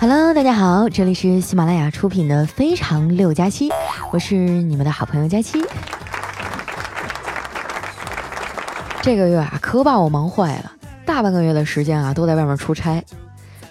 [0.00, 3.68] Hello，大家好，这里是喜马拉雅出品的《非常六加七》，
[4.12, 5.60] 我是你们的好朋友佳期。
[9.02, 10.70] 这个月啊，可把我忙坏了，
[11.04, 13.04] 大半个月的时间啊，都在外面出差。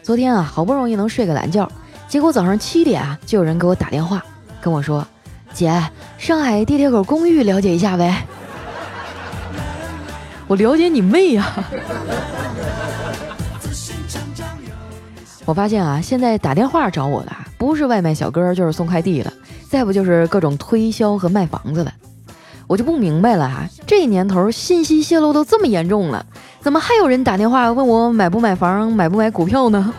[0.04, 1.72] 昨天啊，好不容易能睡个懒觉，
[2.10, 4.22] 结果早上七点啊，就有人给我打电话，
[4.60, 5.08] 跟我说
[5.56, 5.82] ：“姐，
[6.18, 8.26] 上海地铁口公寓了解一下呗。”
[10.46, 11.54] 我了解你妹呀！
[15.48, 19.32] 我发现啊，现在打电话找我的不是外卖小哥，就是送快递的，
[19.70, 21.94] 再不就是各种推销和卖房子的。
[22.68, 26.26] 我就不明白了哈，这年头信息泄露都这么严重了，
[26.60, 29.94] 怎么还有人打电话问我买不买房、买不买股票呢？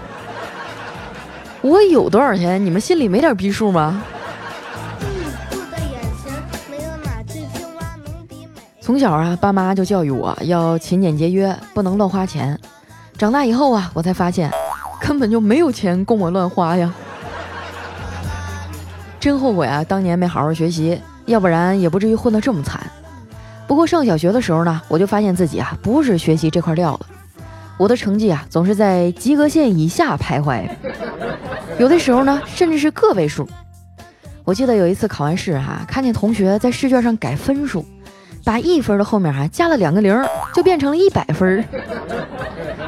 [1.62, 2.62] 我有多少钱？
[2.62, 4.02] 你们心里没点逼数吗？
[8.83, 12.60] 从小啊，爸妈就教育我要勤俭节约，不能乱花钱。
[13.16, 14.52] 长大以后啊，我才发现。
[15.01, 16.93] 根本就没有钱供我乱花呀！
[19.21, 22.80] 真后悔啊，当年没好好学习，要不然也不至于混得这么惨。
[23.66, 27.01] 不过上小学的时候呢，我就发现自己啊不是学习这块料了，
[27.76, 30.69] 我的成绩啊总是在及格线以下徘徊，
[31.79, 33.49] 有的时候呢甚至是个位数。
[34.45, 37.85] 我记得有一次考完试哈，看见同学在试卷上改分数，
[38.45, 40.16] 把一分的后面哈加了两个零，
[40.54, 41.63] 就变成了一百分。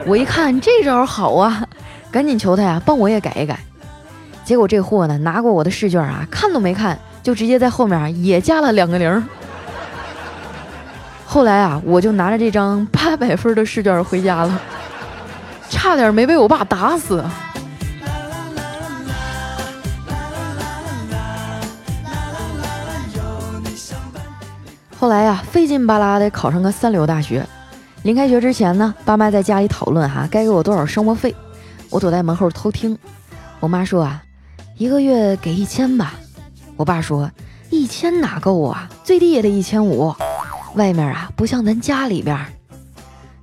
[0.06, 1.66] 我一看这招好啊！
[2.11, 3.58] 赶紧求他呀，帮我也改一改。
[4.44, 9.25] 结果这货呢，拿过我的试卷啊，看都没看，就直接在后面也加了两个零。
[11.25, 14.61] 后来啊，我就拿着这张八百分的试卷回家了，
[15.69, 17.25] 差点没被我爸打死。
[24.98, 27.47] 后来呀，费劲巴拉的考上个三流大学。
[28.03, 31.33] 临开学之前呢，爸妈在家里讨论哈，该给我多少生活费。
[31.91, 32.96] 我躲在门后偷听，
[33.59, 34.22] 我妈说啊，
[34.76, 36.15] 一个月给一千吧。
[36.76, 37.31] 我爸说
[37.69, 40.15] 一千哪够啊，最低也得一千五。
[40.76, 42.38] 外面啊不像咱家里边。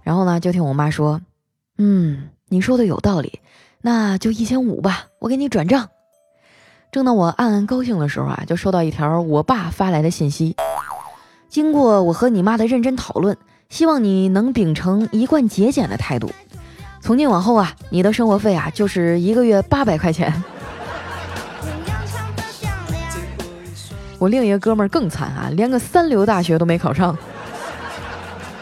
[0.02, 1.20] 然后呢，就听我妈说，
[1.78, 3.42] 嗯，你说的有道理，
[3.82, 5.90] 那就一千五吧，我给你转账。
[6.90, 10.56] 正当我暗暗高兴的时候啊，就收到一条我爸发来的信息，
[11.50, 13.38] 经过我和你妈的认真讨论，
[13.70, 16.32] 希望你能秉承一贯节俭的态度。
[17.08, 20.44] 从今往后啊，你的生活费啊就是一个月八百块钱。
[24.20, 27.18] 我另一个哥们儿更惨啊，连个三流大学都没考上。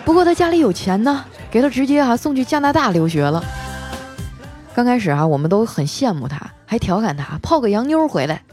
[0.05, 3.43] 不过他家里有钱呢，给他直接啊送去加拿大留学了。
[4.75, 8.43] 刚开始啊，我们都很羡慕他，还调侃他泡个洋妞回来。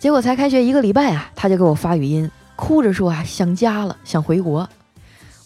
[0.00, 4.68] 结果才开学一个礼拜啊，他就给我发语音，哭着说啊想家了，想回国。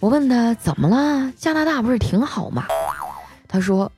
[0.01, 1.31] 我问他怎么了？
[1.37, 2.65] 加拿大不是挺好吗？
[3.53, 3.91] 他说：“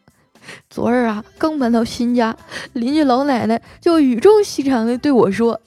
[0.71, 2.35] 昨儿啊，刚搬到新家，
[2.73, 5.61] 邻居老奶奶就语重心长地对我说：‘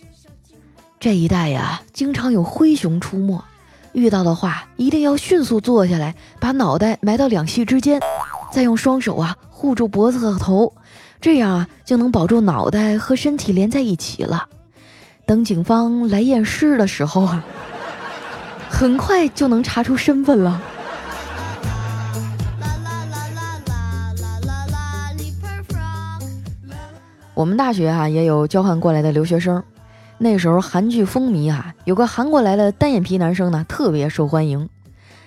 [1.00, 3.40] 这一带呀，经常有灰熊出没，
[3.94, 8.02] 遇到的话一定要迅速坐下来，把脑袋埋到两膝之间，
[8.52, 10.74] 再用双手啊护住脖子和头，
[11.22, 14.50] 这样啊就能保住脑袋和身体连在一起了。
[15.28, 17.46] 等警方来验尸的时候啊，
[18.68, 20.60] 很快就能查出身份了。’”
[27.36, 29.62] 我们大学啊也有交换过来的留学生，
[30.18, 34.70] 那时候韩剧风靡啊，有个韩国来的单眼皮男生呢特别受欢迎，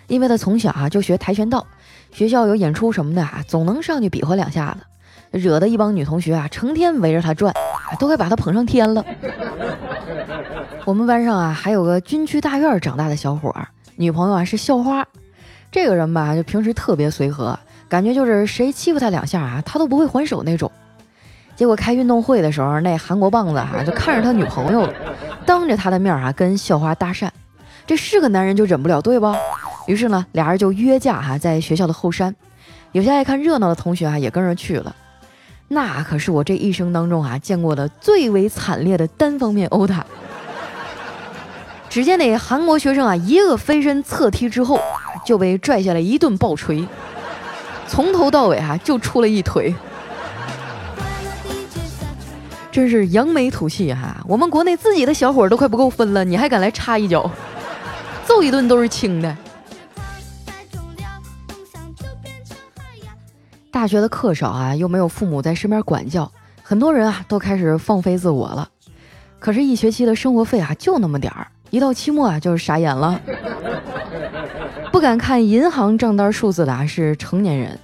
[0.06, 1.66] 因为他从小啊就学跆拳道，
[2.10, 7.52] 学校有演出什么的啊总能上去比划两下子，惹得一帮女同学啊成天围着他转，
[8.00, 9.04] 都快把他捧上天了。
[10.86, 13.54] 我们班上啊还有个军区大院长大的小伙，
[13.96, 15.06] 女朋友啊是校花，
[15.70, 20.72] 这个人吧就平时特别随和，感觉就是谁欺负他两下啊他都不会还手那种。
[21.58, 24.94] 结果开运动会的时候，那韩国棒子哈就看着他女朋友了，
[25.44, 27.28] 当着他的面啊跟校花搭讪，
[27.84, 29.34] 这是个男人就忍不了对不？
[29.88, 32.32] 于是呢，俩人就约架哈，在学校的后山，
[32.92, 34.94] 有些爱看热闹的同学啊也跟着去了。
[35.66, 40.06] 那可是我这一生当中啊见过的最为惨烈的单方面殴打。
[41.88, 44.78] 只见那韩国学生啊一个飞身侧踢之后，
[45.26, 46.86] 就被拽下来一顿暴锤，
[47.88, 49.74] 从头到尾哈就出了一腿。
[52.78, 54.24] 真是扬眉吐气哈！
[54.24, 57.28] 我们国内自己的小伙都快不够分了，你还敢来插一脚，
[58.24, 59.36] 揍一顿都是轻的。
[63.72, 66.30] 大学的课少啊，又没有父母在身边管教，
[66.62, 68.68] 很多人啊都开始放飞自我了。
[69.40, 73.20] 可是，一学期的生活费啊就那么点儿，一到期末啊就是傻眼了。
[74.92, 77.76] 不敢看银行账单数字的啊是成年人，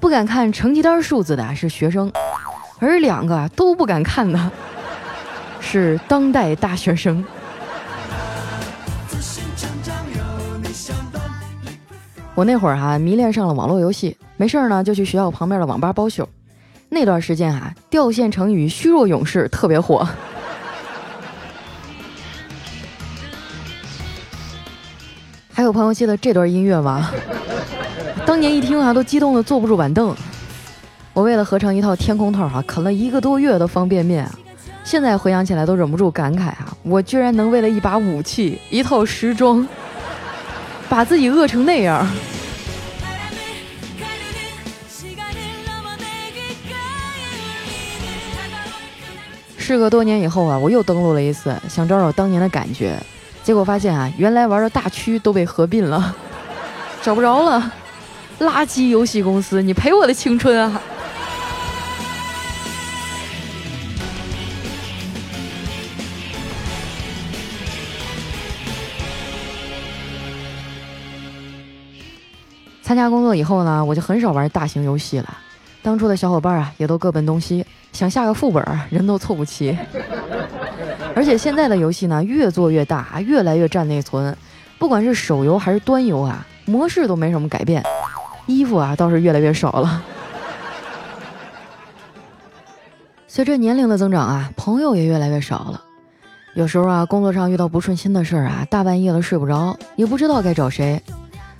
[0.00, 2.10] 不敢看成绩单数字的啊是学生。
[2.80, 4.50] 而两个都不敢看的
[5.60, 7.24] 是当代大学生。
[12.34, 16.28] 我那会儿哈迷恋上了网络游戏，没事儿呢就去学校旁边的网吧包宿。
[16.88, 20.08] 那段时间哈，掉线成语“虚弱勇士”特别火。
[25.52, 27.10] 还有朋友记得这段音乐吗？
[28.24, 30.14] 当年一听啊，都激动的坐不住板凳。
[31.18, 34.30] 我为了合成一套天空套啊，啃了一个多月的方便面啊。
[34.84, 39.66] 现在回想起来都忍不住感慨啊，我居然能为了一把武器、一套时装，
[40.88, 42.06] 把自己饿成那样。
[49.56, 52.96] 事隔多年以后啊，我又登录了一次，想找找当年的感觉，
[53.42, 56.14] 结果发现啊，原来玩的大区都被合并了，
[57.02, 57.72] 找不着了。
[58.38, 60.80] 垃圾游戏公司，你赔我的青春啊！
[72.88, 75.36] 参加工作以后呢，我就很少玩大型游戏了。
[75.82, 77.62] 当初的小伙伴啊，也都各奔东西，
[77.92, 79.76] 想下个副本人都凑不齐。
[81.14, 84.34] 而且现在的游戏呢，越做越大，越来越占内存。
[84.78, 87.84] 不管是手游还是端游啊，模式都没什么改变，
[88.46, 90.02] 衣服啊倒是越来越少了。
[93.26, 95.84] 随着年龄的增长啊，朋友也越来越少了。
[96.54, 100.98] 有时候啊，工作上遇到不顺心的事儿啊，大半夜的睡不着，也不知道该找谁。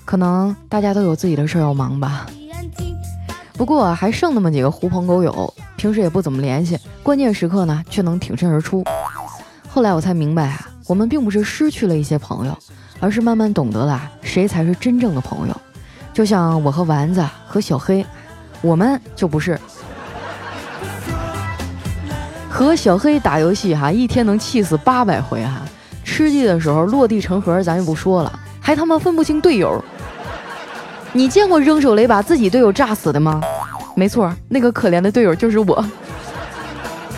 [0.09, 2.25] 可能大家都有自己的事儿要忙吧。
[3.53, 8.83] 不过还剩那么几个狐朋狗友，平时也不怎么联系，关键时刻呢却能挺身而出。
[9.69, 12.57] 后来我才明白啊，我们并不是失去了一些朋友，
[13.01, 15.55] 而是慢慢懂得了谁才是真正的朋友。
[16.15, 18.03] 就像我和丸子和小黑，
[18.63, 19.61] 我们就不是。
[22.49, 25.61] 和小黑打游戏哈，一天能气死八百回哈。
[26.03, 29.85] 吃鸡的时候落地成盒，咱就不说了，还他妈分不清队友。
[31.19, 33.41] 你见过扔手雷把自己队友炸死的吗？
[33.97, 35.85] 没错，那个可怜的队友就是我。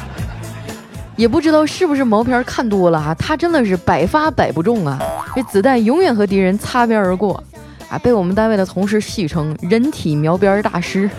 [1.16, 4.98] 也不知道是不是毛片看多了哈，他真的是百发百不中啊！
[5.36, 7.44] 这子弹永远和敌人擦边而过，
[7.90, 11.10] 啊，被我们单位的同事戏称“人体瞄边大师”。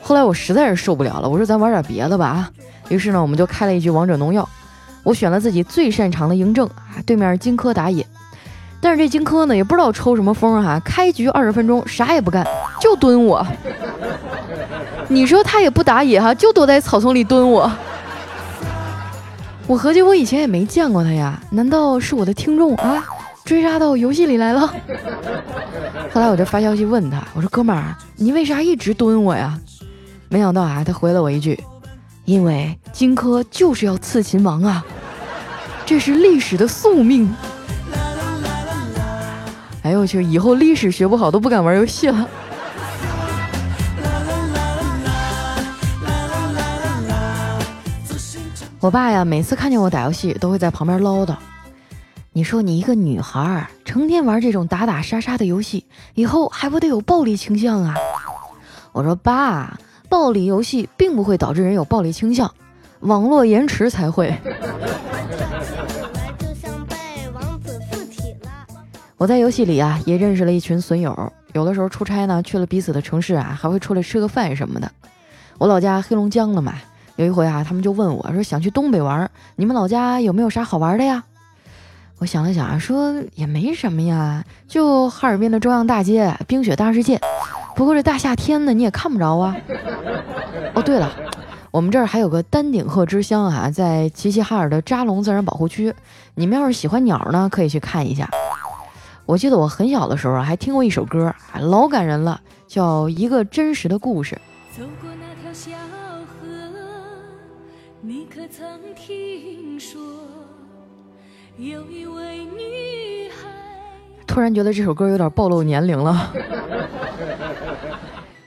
[0.00, 2.48] 后来我实在是受不了了，我说咱玩点别的吧啊！
[2.90, 4.48] 于是呢，我们就开了一局王者荣耀，
[5.02, 8.06] 我选了自己最擅长的嬴政啊，对面荆轲打野。
[8.80, 12.46] 但是这荆轲呢，也不知道抽什么风哈，开局二十分钟啥也不干，
[12.80, 13.46] 就蹲我。
[15.08, 17.70] 你说他也不打野哈，就躲在草丛里蹲我。
[19.66, 23.04] 我合计我以前也没见过他呀，难道是我的听众啊？
[23.44, 24.66] 追杀到游戏里来了？
[26.12, 29.58] 后来我就发消息问他，我说哥们儿，你为啥一直蹲我呀？
[30.28, 31.62] 没想到啊，他回了我一句，
[32.24, 34.84] 因为荆轲就是要刺秦王啊，
[35.84, 37.28] 这是历史的宿命。
[39.82, 40.22] 哎呦我去！
[40.22, 42.28] 以后历史学不好都不敢玩游戏了。
[48.78, 51.34] 我爸呀，每次看见我打游戏，都会在旁边唠叨
[52.32, 57.94] ：“你说你一个女孩，成天玩这种打打杀杀的游戏，以后还不得有暴力倾向啊？”
[58.92, 59.78] 我说：“爸，
[60.08, 62.50] 暴力游戏并不会导致人有暴力倾向，
[63.00, 64.34] 网络延迟才会。”
[69.20, 74.90] 我在游戏里啊，也认识了一群损友，有的时候出差呢，去了彼此的城市啊，还会出来吃个饭什么的。
[75.58, 76.72] 我老家黑龙江了嘛，
[77.16, 81.22] 有一回啊，他们就问我说想去东北玩，你们老家有没有啥好玩的呀？
[82.16, 87.20] 我想了想啊，说也没什么呀，就哈尔滨的中央大街，冰雪大世界。
[87.76, 89.54] 不过这大夏天的你也看不着啊。
[90.72, 91.12] 哦，对了，
[91.70, 95.92] 我们这儿还有个丹顶鹤之乡啊，在齐齐哈尔的扎龙自然保护区，
[96.36, 98.26] 你们要是喜欢鸟呢，可以去看一下。
[99.30, 104.34] 我记得我很小的时候啊，还听过一首歌，老感人了，叫《一个真实的故事》。
[104.76, 105.70] 走过那条小
[106.26, 106.48] 河，
[108.00, 110.00] 你可曾听说
[111.56, 113.46] 有一位女孩？
[114.26, 116.32] 突然觉得这首歌有点暴露年龄了。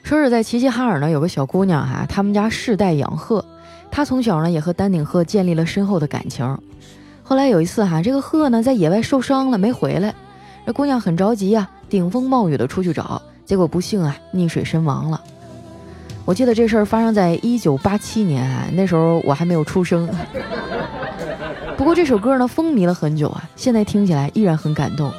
[0.03, 3.45] 说是在齐齐哈尔呢，有个小姑娘哈，他们家世代养鹤，
[3.89, 6.59] 她从小呢也和丹顶鹤建立了深厚的感情。
[7.23, 10.13] 后来有一次哈，这个鹤呢在野外受伤了，没回来。
[10.65, 15.21] 那姑娘很着急啊，顶风冒雨的出去找，结果不幸啊，溺水身亡了。
[16.25, 20.09] 我记得这事儿发生在一九八七年啊，那时候我还没有出生。
[21.75, 25.11] 不过这首歌呢，风靡了很久啊，现在听起来依然很感动。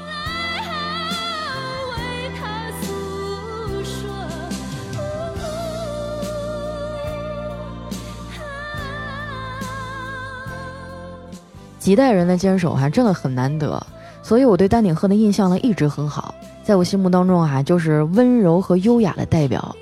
[11.78, 13.86] 几代人的坚守，还真的很难得。
[14.24, 19.76] 所以我对丹顶鹤的印象呢一直很好，在我心目当中啊就是温柔和优雅的代表。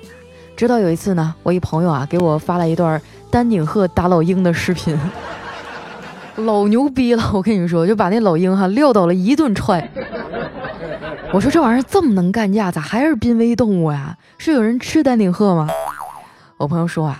[0.57, 4.99] 直到有一次呢，我一朋友啊给我发了一段丹顶鹤打老鹰的视频，
[6.35, 9.89] 老牛逼了，我跟你说，就把那老鹰哈撂倒了一顿踹。
[11.31, 14.17] 我说这玩意儿这么能干架，咋还是濒危动物呀？
[14.37, 15.69] 是有人吃丹顶鹤吗？
[16.57, 17.17] 我朋友说啊，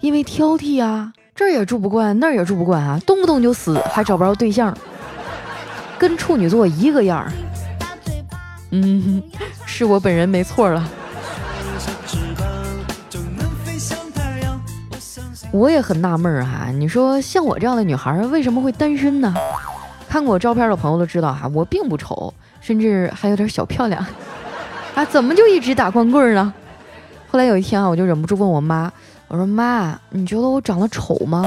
[0.00, 1.12] 因为挑剔啊。
[1.34, 3.00] 这儿也住不惯，那儿也住不惯啊！
[3.06, 4.76] 动不动就死，还找不着对象，
[6.00, 7.30] 跟处女座一个样儿。
[8.70, 9.22] 嗯，
[9.66, 10.82] 是我本人没错了。
[15.52, 19.34] 我也很纳闷儿哈，你说像我这样的女孩为什么会单身呢？
[20.08, 24.02] 看过我照片的朋友都知道哈，我并不丑，甚至还有点小漂亮
[24.96, 26.54] 啊，怎么就一直打光棍呢？
[27.30, 28.90] 后来有一天啊，我就忍不住问我妈。
[29.28, 31.44] 我说妈，你觉得我长得丑吗？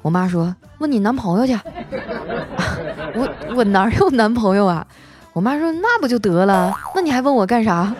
[0.00, 1.60] 我妈说问你男朋友去。
[3.14, 4.86] 我我哪有男朋友啊？
[5.32, 6.74] 我妈说那不就得了？
[6.94, 7.94] 那你还问我干啥？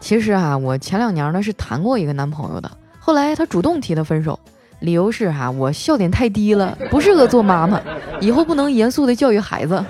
[0.00, 4.38] 其实啊，我前两年呢是谈过一个男朋友的，后来他主动提的分手，
[4.80, 7.80] 理由是哈我笑点太低了，不适合做妈妈，
[8.20, 9.84] 以后不能严肃的教育孩子。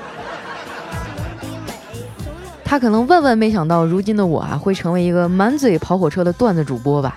[2.65, 7.15] 他可能万万没想到，如今的我啊，会成为一个满嘴跑火车的段子主播吧？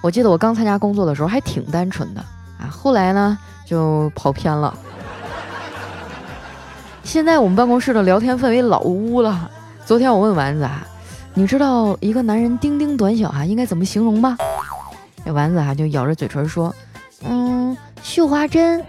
[0.00, 2.24] 我记得我刚参加工作的时候还挺单纯的
[2.60, 4.76] 啊，后来呢就跑偏了。
[7.04, 9.50] 现在我们办公室的聊天氛围老污了。
[9.84, 10.86] 昨天我问丸子啊，
[11.34, 14.36] 你知道一个男人丁丁短小啊应该怎么形容吗？
[15.24, 16.74] 这丸子啊就咬着嘴唇说，
[17.24, 18.84] 嗯，绣花针。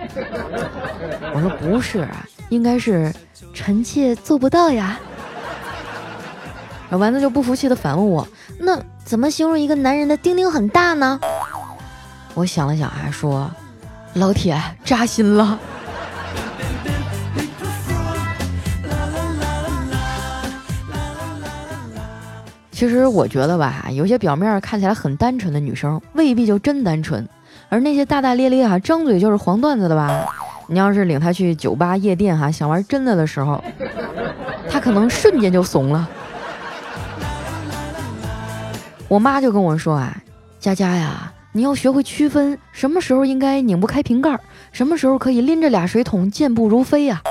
[1.34, 3.14] 我说不是啊，应该是
[3.54, 5.00] 臣妾做不到呀。
[6.90, 8.26] 丸子就不服气的反问我
[8.58, 11.20] ：“那怎么形容一个男人的丁丁很大呢？”
[12.38, 13.50] 我想了想，还说
[14.14, 15.58] ：“老铁，扎心了。”
[22.70, 27.26] 其实我觉得吧，有些表面看起来很单纯的女生，未必就真单纯；
[27.70, 30.24] 而那些大大咧咧哈，张嘴就是黄段子的吧，
[30.68, 33.64] 你要是领她去酒吧、夜店哈，想玩真的的时候，
[34.70, 36.08] 她可能瞬间就怂了。
[39.08, 40.16] 我妈就跟我说啊，
[40.60, 44.40] 佳佳呀，你要学会区分什么时候应该拧不开瓶盖，
[44.72, 47.24] 什么时候可以拎着俩水桶健步如飞呀。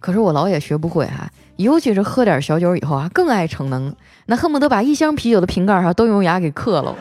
[0.00, 3.94] 可是我老也学不会哈，尤其是喝点小酒以后啊，更爱逞能，
[4.24, 6.96] 那恨不得把一箱啤酒的瓶盖哈都用牙给磕了。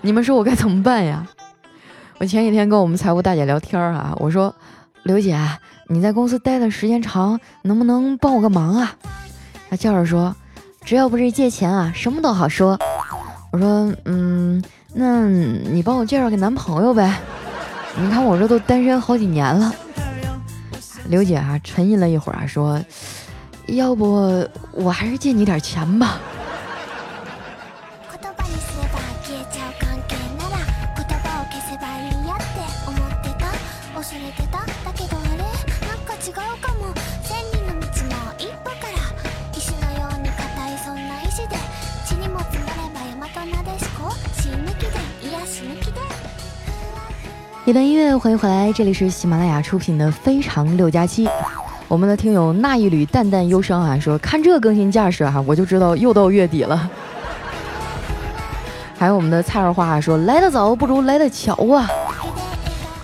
[0.00, 1.28] 你们说我该怎么办呀？
[2.16, 4.54] 我前几天跟我们财务大姐聊天啊，我说
[5.02, 5.38] 刘姐，
[5.88, 8.96] 你在公司待的时间长，能不能帮我个忙啊？
[9.68, 10.34] 她笑着说。
[10.84, 12.78] 只要不是借钱啊，什么都好说。
[13.50, 14.62] 我说，嗯，
[14.92, 17.14] 那你帮我介绍个男朋友呗？
[18.00, 19.72] 你看我这都单身好几年了。
[21.08, 22.78] 刘姐啊，沉吟了一会儿啊，说，
[23.66, 26.20] 要不我还是借你点钱吧。
[47.68, 51.26] 一段音乐，欢迎回来，这里是喜马拉雅出品的《非常六加七》。
[51.86, 56.90] 我们的听友那一缕淡淡忧伤啊，说看这更新架势哈，我就知道又到月底了。
[58.96, 61.86] 还有我们的菜儿话说，来得早不如来得巧啊，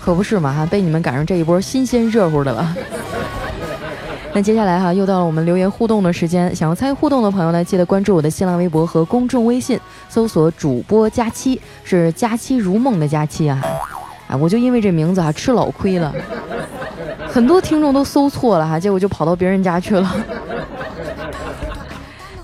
[0.01, 2.75] 可不是嘛哈，被你们赶上这一波新鲜热乎的了。
[4.33, 9.79] 那接下来哈，又到了我们留言互动的时间，想要参与互动的朋友呢，记得关注我的新浪微博和公众微信，
[10.09, 13.61] 搜索主播佳期，是佳期如梦的佳期啊。
[14.27, 16.13] 哎，我就因为这名字啊吃老亏了，
[17.27, 20.15] 很多听众都搜错了哈，结果就跑到别人家去了。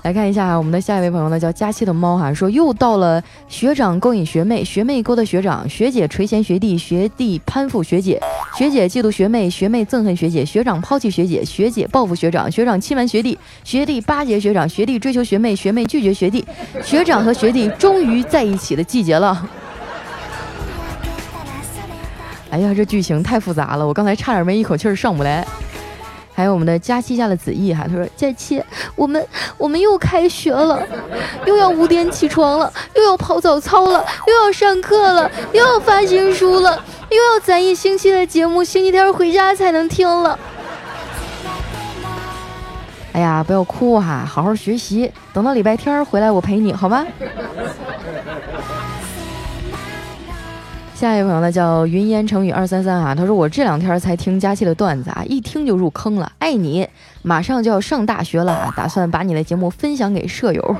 [0.02, 8.20] 来看一下我们的下一位朋友呢，叫佳期的猫哈，说又到了学长勾引学妹，学妹勾搭学长，学姐垂涎学弟，学弟攀附学姐，
[8.56, 16.44] 学姐嫉妒学妹，学妹憎恨学姐，学长抛弃学姐，学姐报复学长，学长欺瞒学弟，学弟巴结学长，学弟追求学妹，学妹拒绝学弟，
[16.82, 19.48] 学长和学弟终于在一起的季节了。
[22.52, 25.42] 哎呀，这剧情太复杂了，我刚才差点没一口气上不来。
[26.34, 28.62] 还有我们的佳期家的子毅哈，他说：“佳期，
[28.94, 30.86] 我们我们又开学了，
[31.46, 36.78] 又要五点起床了，又要跑早操了，又要上课了，又要发新书了，
[37.08, 40.38] 又要攒一星期的节目，星期天回家才能听了。”
[43.12, 47.06] 哎呀，不要哭哈，好好学习，等到礼拜天回来我陪你好吗？
[51.02, 56.86] 下一位朋友呢叫云烟成语二三三啊，他说我这两天才听佳期的段子啊，一听就入坑了，爱你，
[57.22, 60.76] 马上就要上大学了，打算把你的节目分享给舍友。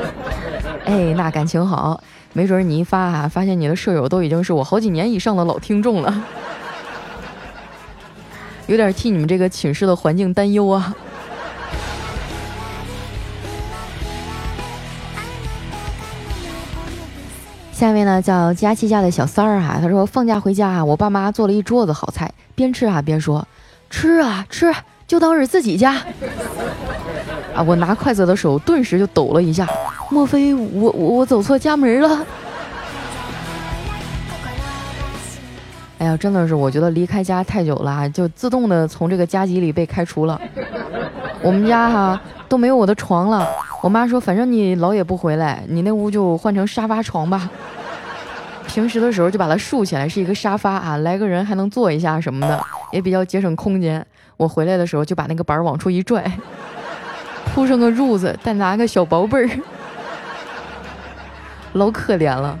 [0.86, 2.02] 哎，那感情好，
[2.32, 6.24] 没准你一发啊，发现你的舍友都已经是我好几年以上的老听众了，
[8.66, 10.96] 有点替你们这个寝室的环境担忧啊。
[17.80, 23.48] 下面呢叫佳琪家的小三儿哈，他说放假回家啊，我爸妈做了一桌子好菜，边吃啊边说
[23.88, 24.70] 吃啊吃，
[25.06, 25.94] 就当是自己家。
[27.54, 29.66] 啊，我拿筷子的手顿时就抖了一下，
[30.10, 32.26] 莫非我我我走错家门了？
[36.00, 40.38] 哎呀，真的是，我觉得离开家太久了，就自动的从这个家级里被开除了。
[41.40, 43.48] 我们家哈都没有我的床了。
[43.82, 47.50] 我妈说：“反正你老也不回来，你那屋就换成沙发床吧。
[48.66, 52.60] 平时的时候就把它竖起来，是一个沙发啊，来个人还能坐一下什么的，
[52.92, 54.06] 也比较节省空间。
[54.36, 56.30] 我回来的时候就把那个板儿往出一拽，
[57.46, 59.50] 铺上个褥子，再拿个小薄被儿，
[61.72, 62.58] 老可怜了。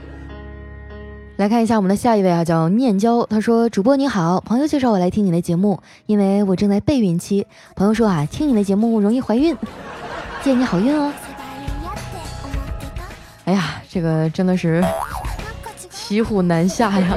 [1.36, 7.46] 来看一下我们的下一位啊，叫念娇，他说：主播你好，朋友介绍我来听你的节目，因为我正在备孕期。
[7.76, 9.54] 朋友说啊，听你的节目容易怀孕。”
[10.42, 11.12] 借你好运哦！
[13.44, 14.82] 哎呀，这个真的是
[15.90, 17.16] 骑虎难下呀。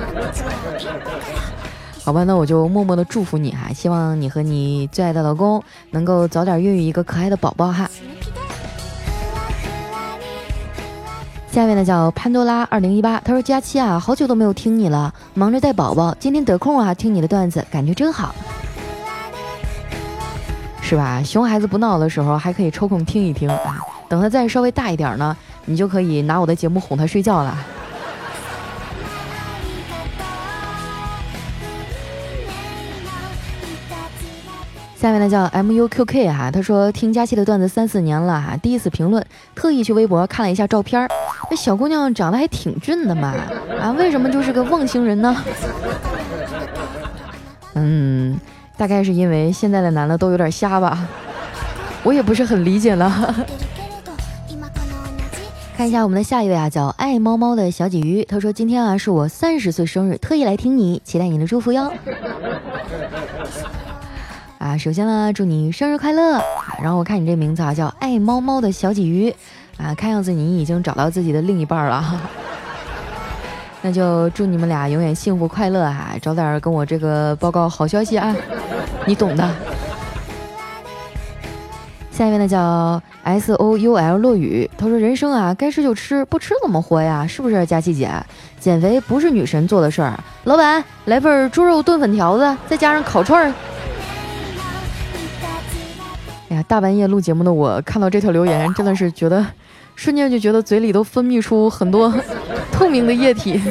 [2.03, 7.89] 好吧，那我就默默的祝福你哈，希望你和你最爱的老公能够早点孕育一个可爱的宝宝哈。
[11.49, 18.35] 下面呢叫潘多拉二零一八，他说佳期啊，好久都没有听你了，忙着带宝宝，今天得空啊，听你的段子，感觉真好。
[20.85, 21.23] 是吧？
[21.23, 23.79] 熊孩子不闹的时候，还可以抽空听一听啊。
[24.07, 27.57] 等他再稍微大一点呢，你就可以拿我的节目哄他睡觉了。
[34.95, 41.09] 下面呢叫 M U Q K 哈，他说听佳期的段子三四年了哈，第一次评论，特意去微博看了一下照片，
[41.49, 43.33] 这小姑娘长得还挺俊的嘛，
[43.81, 45.35] 啊，为什么就是个忘星人呢？
[47.73, 48.39] 嗯。
[48.77, 51.07] 大概是因为现在的男的都有点瞎吧，
[52.03, 53.35] 我也不是很理解了。
[55.75, 61.91] 看一下我们的下一位啊，叫爱猫猫的小鲫鱼，他说今天啊是我三十岁生日，特意来听你，期待你的祝福哟。
[64.59, 66.41] 啊，首先呢，祝你生日快乐。
[66.81, 69.33] 然后我看你这名字啊，叫爱猫猫的小鲫鱼，
[69.77, 72.21] 啊，看样子你已经找到自己的另一半了。
[73.85, 76.15] 那就祝你们俩永远幸福快乐啊！
[76.21, 78.33] 早点跟我这个报告好消息啊，
[79.05, 79.45] 你懂的。
[82.09, 87.27] 下一位呢叫 S O U L 落雨，他说：“人生啊，该吃就吃，不吃怎么活呀？
[87.27, 88.09] 是不是佳琪姐？
[88.57, 90.17] 减肥不是女神做的事儿。
[90.45, 93.53] 老板，来份猪肉炖粉条子，再加上烤串儿。”
[96.47, 99.45] 哎呀，大半夜录节目的我看到这条留言，真的是觉得。
[99.95, 102.11] 瞬间就觉得嘴里都分泌出很多
[102.71, 103.61] 透明的液体。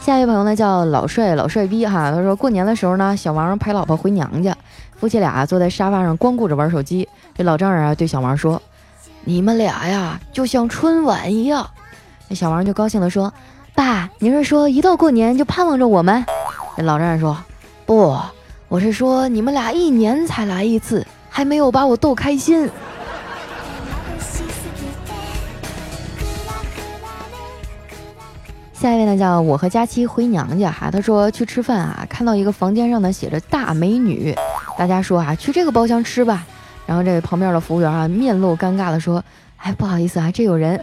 [0.00, 4.56] 下一位朋友呢叫老帅老帅逼哈，他说过年的时候呢，小王陪老婆回娘家，
[4.98, 7.08] 夫妻俩坐在沙发上光顾着玩手机。
[7.36, 8.60] 这老丈人啊对小王说
[9.24, 11.68] ：“你们俩呀，就像春晚一样。”
[12.28, 13.32] 那小王就高兴的说
[13.76, 16.24] ：“爸，您是说一到过年就盼望着我们？”
[16.78, 17.36] 那老丈人说
[17.84, 18.16] ：“不，
[18.68, 22.68] 我是说你们俩一年才来一次。”还没有把我逗开心。
[28.80, 30.88] 下一位呢，叫我和佳期回娘家哈。
[30.88, 34.32] 他说去吃饭啊，看到一个房间上呢写着大美女，
[34.78, 36.46] 大家说啊去这个包厢吃吧。
[36.86, 39.20] 然后这旁边的服务员啊面露尴尬的说，
[39.56, 40.80] 哎不好意思啊，这有人。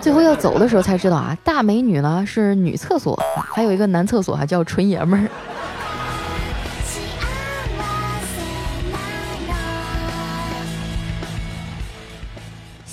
[0.00, 3.22] 最后要走的时候才知道啊，大美女呢是女厕所，
[3.54, 5.28] 还有一个男厕所啊叫纯爷们儿。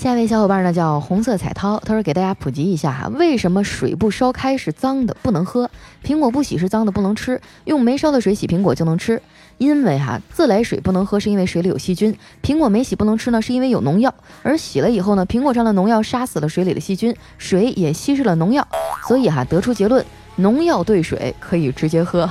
[0.04, 5.70] 下一位小伙伴呢叫红色彩涛，他说给大家普及一下哈，为什么水不烧开是脏的不能喝，
[6.04, 9.22] 苹果不洗是脏的不能吃，用没烧的水洗苹果就能吃。
[9.56, 18.68] 因为哈自来水不能喝是因为水里有细菌，苹果没洗不能吃呢是因为有农药，而洗了以后呢，苹果上的农药杀死了水里的细菌，水也稀释了农药，
[19.08, 20.04] 所以哈得出结论，
[20.36, 22.28] 农药兑水可以直接喝。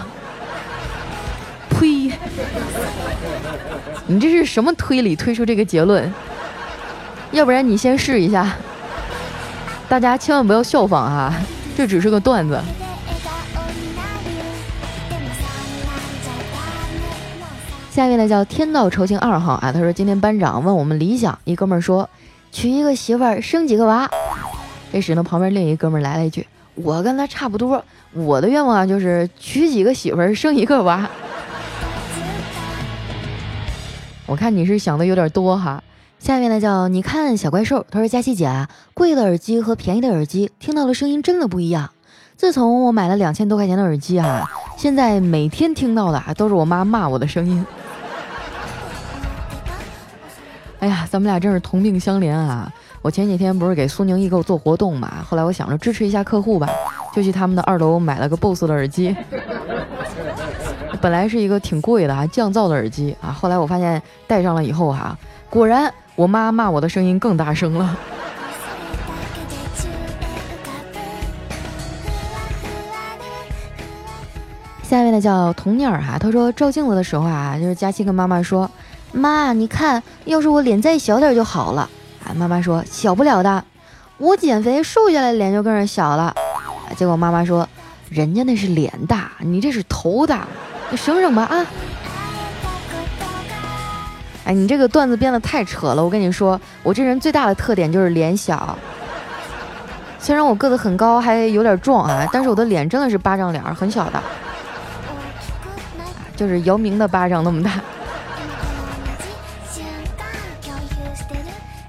[1.72, 2.12] 呸！
[4.06, 6.14] 你这是什么推理推出这个结论？
[7.34, 8.56] 要不然你先试一下，
[9.90, 11.34] 大家千万不要效仿啊，
[11.76, 12.62] 这只是个段子。
[17.90, 22.08] 下面呢叫天道酬勤二号啊，他说今天班长问我们理想，一哥们儿说
[22.52, 24.08] 娶一个媳妇儿生几个娃，
[24.92, 31.10] 这时呢，旁边另一哥们儿来了一句：“我跟他差不多，我的愿望就是娶几个媳妇儿，生一个娃。”
[34.28, 35.82] 我看你是想的有点多哈。
[36.24, 41.90] 下面呢叫你看小怪兽，他说佳琪姐啊，贵的耳机和便宜的耳机听到的声音真的不一样。
[42.38, 47.66] 自从我买了两千多块钱的耳机啊，现在每天听到的啊都是我妈骂我的声音。
[50.80, 52.72] 哎呀，咱们俩真是同病相怜啊！
[53.02, 56.70] 我前几天不是给苏宁易购做活动嘛，后来我想着支持一下客户吧，
[57.14, 59.14] 就去他们的二楼买了个 BOSS 的耳机。
[61.02, 65.18] 本来是一个挺贵的啊，降噪的耳机啊，后来我发现戴上了以后哈，
[65.50, 67.98] 果然我妈骂我的声音更大声了。
[74.84, 78.70] 下面的叫童妮儿哈，他说照镜子的时候啊，就是佳期跟妈妈说。
[79.12, 81.90] 妈，你看，要是我脸再小点就好了。
[82.24, 83.64] 啊，妈妈说小不了的，
[84.18, 86.34] 我减肥瘦下来脸就跟着小了。
[86.96, 87.68] 结果妈妈说，
[88.10, 90.48] 人家那是脸大，你这是头大，
[90.92, 91.66] 你省省吧啊！
[94.46, 96.04] 哎，你这个段子编的太扯了。
[96.04, 98.78] 我跟你说，我这人最大的特点就是脸小。
[100.20, 104.22] 虽然我个子很高，还有点壮啊，但是我的脸真的是巴掌脸，很小的，
[106.36, 107.72] 就是姚明的巴掌那么大。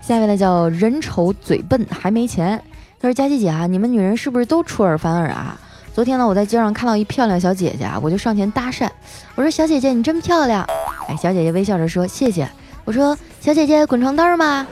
[0.00, 2.62] 下面的叫人丑嘴笨还没钱。
[3.00, 5.58] 他说：“佳琪姐啊，你们女人是不是都出尔反尔啊？
[5.94, 8.90] 昨天呢，我在街上看到一漂亮小姐姐，我就上前搭讪，
[9.36, 10.66] 我说：小姐姐你真漂亮。
[11.06, 12.50] 哎，小姐姐微笑着说谢谢。
[12.84, 14.66] 我说：小姐姐滚床单吗？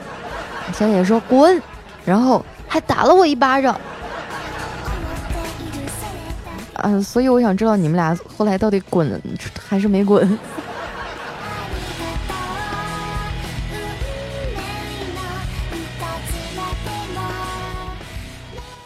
[0.73, 1.61] 小姐姐说滚，
[2.03, 3.79] 然后还打了我一巴掌。
[6.81, 9.21] 嗯， 所以我想知道你们俩后来到底滚
[9.65, 10.37] 还是没滚。”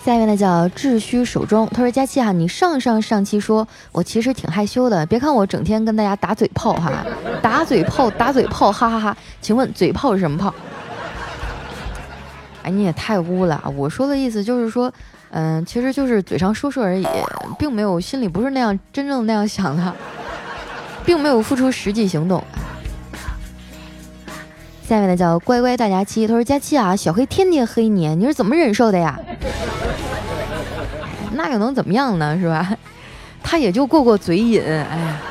[0.08, 7.06] 下面的叫秩序手中，他说：“佳期哈，你上上上期说我其实挺害羞的，别看我整天跟大家打嘴炮哈，
[7.42, 9.18] 打嘴炮打嘴炮，哈哈哈。
[9.42, 10.54] 请问嘴炮是什么炮？
[12.64, 13.62] 哎，你也太污了！
[13.76, 14.90] 我说的意思就是说，
[15.32, 17.06] 嗯，其实就是嘴上说说而已，
[17.60, 19.94] 并没有心里不是那样真正那样想的，
[21.04, 22.42] 并没有付出实际行动。”
[24.88, 29.20] 下面的叫乖乖大佳期，他说：“佳期啊，小黑天天黑你，你是怎么忍受的呀？”
[31.38, 32.38] 那又能怎么样呢？
[32.38, 32.76] 是吧？
[33.44, 34.62] 他也就过过嘴瘾。
[34.62, 35.22] 哎呀，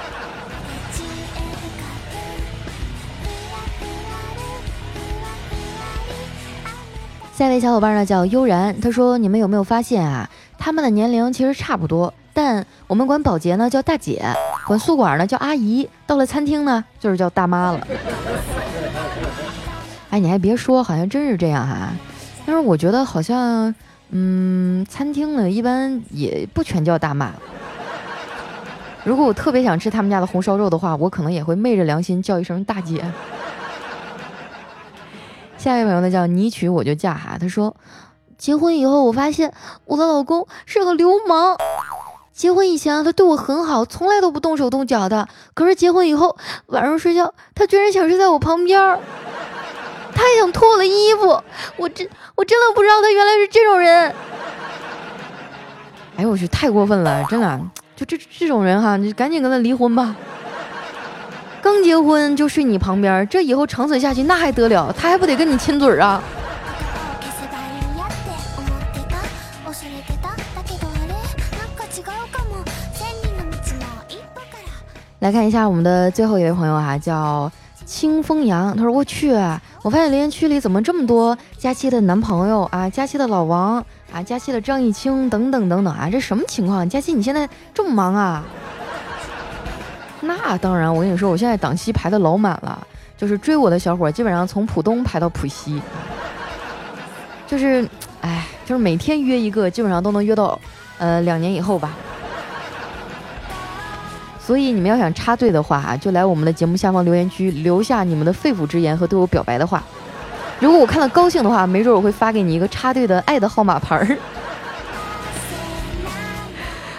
[7.35, 10.31] 下一位小伙伴呢叫悠然，他说：“你们有没有发现啊？
[10.57, 14.25] 他们的年龄其实差不多，但我们管保洁呢叫大姐，
[14.67, 17.87] 管宿管呢叫阿姨，到了餐厅呢就是叫大妈了。”
[20.09, 21.91] 哎，你还别说，好像真是这样哈。
[22.47, 23.75] 但是我觉得好像。
[24.11, 27.33] 嗯，餐厅呢一般也不全叫大妈。
[29.05, 33.05] 如果我特别想吃他们家的红烧肉的话，我可能也会昧着良心叫一声大姐。
[35.59, 37.75] 下一位朋友呢叫你娶我就嫁哈，他说
[38.39, 39.53] 结婚以后我发现
[39.85, 41.57] 我的老公是个流氓。
[42.33, 45.27] 结婚以前啊他对我很好，从来都不动手动脚的。
[45.55, 49.01] 可是结婚以后晚上睡觉他居然想睡在我旁边儿。
[50.17, 51.27] 他还想脱我的衣服，
[51.77, 54.15] 我真我真的不知道他原来是这种人。
[56.17, 57.61] 哎呦我去，太过分了，真的，
[57.95, 60.17] 就这这种人哈，你赶紧跟他离婚吧。
[61.61, 64.91] 刚结婚就睡你旁边，这以后长此下去那还得了？
[64.99, 66.23] 他还不得跟你亲嘴啊？
[75.21, 77.53] 来看一下我们的最后一位朋友哈，叫
[77.85, 79.35] 清风扬，他说我去。
[79.87, 83.77] 我发现留言区里怎么这么多佳期的男朋友啊，佳期的老王
[84.13, 86.91] 啊，佳期的张艺清等等等等啊，这什么情况？
[86.91, 88.45] 佳期你现在这么忙啊？
[90.23, 92.85] 那当然，我跟你说，我现在档期排的老满了，
[93.17, 95.81] 就是追我的小伙基本上从浦东排到浦西，
[97.47, 97.89] 就是，
[98.23, 100.59] 哎，就是每天约一个，基本上都能约到，
[100.99, 101.95] 呃，两年以后吧。
[104.47, 109.83] 所以你们要想插队的话啊，就来我们的节目下方留言区留下你们的肺腑之言和对我表白的话。
[110.61, 114.07] 如果我看到高兴的话，没准我会发给你一个插队的爱的号码牌儿。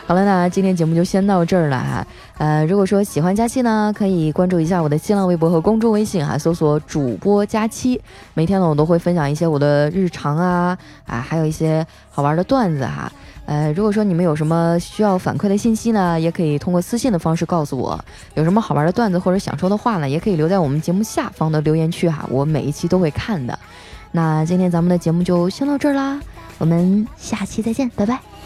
[0.05, 2.05] 好了，那今天节目就先到这儿了哈。
[2.37, 8.01] 呃，如果说喜欢佳期呢，可以关注一下我的新浪微博和公众微信哈，搜索主播佳期。
[8.33, 13.09] 每天呢，我都会分享一些我的日常啊啊，还有一些好玩的段子哈。
[13.47, 17.99] 呃，如果说你们有什么需要反馈的信息呢，也可以通过私信的方式告诉我。
[18.35, 23.57] 有什么好玩的段子或者想说的话呢，也可以留在我们节目下方的留言区哈，我每一期都会看的。
[24.11, 26.19] 那今天咱们的节目就先到这儿啦，
[26.57, 28.36] 我们下期再见，拜拜。